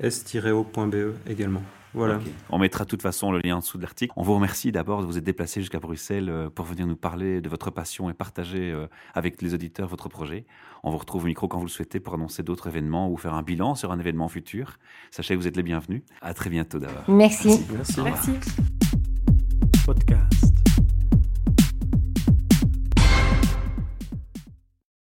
s-o.be 0.01 1.15
également. 1.27 1.63
Voilà. 1.95 2.17
Okay. 2.17 2.33
On 2.51 2.59
mettra 2.59 2.85
de 2.85 2.91
toute 2.91 3.03
façon 3.03 3.33
le 3.33 3.41
lien 3.41 3.57
en 3.57 3.59
dessous 3.61 3.77
de 3.77 3.83
l'article. 3.83 4.13
On 4.17 4.23
vous 4.23 4.35
remercie 4.35 4.73
d'abord 4.73 5.01
de 5.01 5.07
vous 5.07 5.19
être 5.19 5.25
déplacé 5.25 5.61
jusqu'à 5.61 5.81
Bruxelles 5.81 6.29
euh, 6.29 6.49
pour 6.51 6.65
venir 6.65 6.87
nous 6.87 6.97
parler 6.97 7.41
de 7.41 7.49
votre 7.49 7.71
passion 7.71 8.11
et 8.11 8.15
partager 8.15 8.71
euh, 8.71 8.87
avec 9.15 9.43
les 9.43 9.55
auditeurs 9.55 9.89
votre 9.89 10.09
projet. 10.09 10.47
On 10.83 10.91
vous 10.91 10.99
retrouve 10.99 11.25
au 11.25 11.27
micro 11.27 11.49
quand 11.49 11.59
vous 11.59 11.67
le 11.67 11.71
souhaitez 11.71 12.01
pour 12.01 12.15
annoncer 12.15 12.43
d'autres 12.43 12.69
événements 12.69 13.11
ou 13.11 13.17
faire 13.17 13.35
un 13.35 13.43
bilan 13.43 13.75
sur 13.75 13.93
un 13.93 13.99
événement 13.99 14.29
futur. 14.29 14.79
Sachez 15.11 15.35
que 15.35 15.41
vous 15.41 15.47
êtes 15.47 15.57
les 15.57 15.63
bienvenus. 15.63 16.03
À 16.23 16.35
très 16.35 16.51
bientôt 16.51 16.79
d'abord. 16.79 17.05
Merci. 17.09 17.67
Merci. 17.73 18.01
Merci. 18.03 18.33